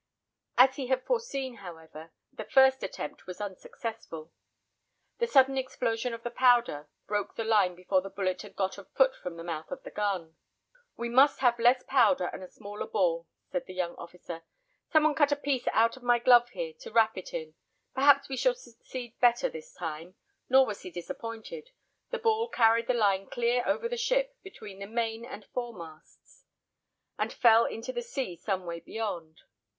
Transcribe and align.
As 0.57 0.77
he 0.77 0.87
had 0.87 1.05
foreseen, 1.05 1.57
however, 1.57 2.11
the 2.33 2.45
first 2.45 2.81
attempt 2.81 3.27
was 3.27 3.39
unsuccessful. 3.39 4.31
The 5.19 5.27
sudden 5.27 5.59
explosion 5.59 6.11
of 6.11 6.23
the 6.23 6.31
powder 6.31 6.89
broke 7.05 7.35
the 7.35 7.43
line 7.43 7.75
before 7.75 8.01
the 8.01 8.09
bullet 8.09 8.41
had 8.41 8.55
got 8.55 8.79
a 8.79 8.85
foot 8.85 9.15
from 9.15 9.37
the 9.37 9.43
mouth 9.43 9.69
of 9.69 9.83
the 9.83 9.91
gun. 9.91 10.35
"We 10.97 11.07
must 11.07 11.41
have 11.41 11.59
less 11.59 11.83
powder 11.83 12.31
and 12.33 12.41
a 12.43 12.47
smaller 12.47 12.87
ball;" 12.87 13.27
said 13.51 13.67
the 13.67 13.75
young 13.75 13.93
officer. 13.97 14.41
"Some 14.91 15.03
one 15.03 15.13
cut 15.13 15.31
a 15.31 15.35
piece 15.35 15.67
out 15.67 15.95
of 15.97 16.01
my 16.01 16.17
glove 16.17 16.49
here 16.49 16.73
to 16.79 16.91
wrap 16.91 17.15
it 17.15 17.31
in. 17.31 17.53
Perhaps 17.93 18.27
we 18.27 18.37
shall 18.37 18.55
succeed 18.55 19.19
better 19.19 19.49
this 19.49 19.71
time." 19.71 20.15
Nor 20.49 20.65
was 20.65 20.81
he 20.81 20.89
disappointed; 20.89 21.69
the 22.09 22.17
ball 22.17 22.49
carried 22.49 22.87
the 22.87 22.95
line 22.95 23.27
clear 23.27 23.61
over 23.67 23.87
the 23.87 23.97
ship, 23.97 24.35
between 24.41 24.79
the 24.79 24.87
main 24.87 25.25
and 25.25 25.45
fore 25.53 25.75
masts, 25.75 26.47
and 27.19 27.31
fell 27.31 27.65
into 27.65 27.93
the 27.93 28.01
sea 28.01 28.35
some 28.35 28.65
way 28.65 28.79
beyond. 28.79 29.41